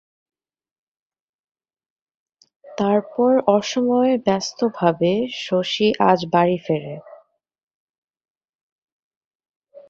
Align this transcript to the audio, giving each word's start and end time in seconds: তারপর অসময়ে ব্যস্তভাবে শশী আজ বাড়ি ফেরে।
তারপর 2.77 3.31
অসময়ে 3.49 4.13
ব্যস্তভাবে 4.25 5.11
শশী 5.41 5.87
আজ 6.01 6.19
বাড়ি 6.33 6.57
ফেরে। 6.65 6.95